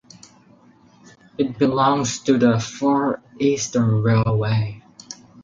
[1.37, 4.81] It belongs to the Far Eastern Railway.